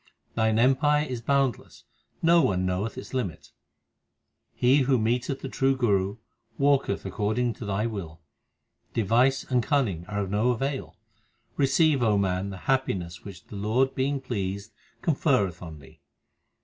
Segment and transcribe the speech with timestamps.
[0.33, 1.83] Thine empire is boundless;
[2.23, 3.51] no one knoweth its limit.
[4.55, 6.17] He who meeteth the true Guru,
[6.57, 8.19] walketh according to Thy will.
[8.95, 10.97] Device and cunning are of no avail.
[11.55, 14.71] Receive, O man, the happiness which the Lord being pleased
[15.03, 16.01] conferreth on thee.